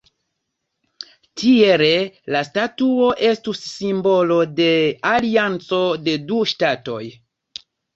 Tiele 1.41 1.91
la 2.37 2.41
statuo 2.49 3.11
estus 3.29 3.63
simbolo 3.77 4.41
de 4.65 4.75
alianco 5.15 5.87
de 6.11 6.21
du 6.31 6.45
ŝtatoj. 6.57 7.03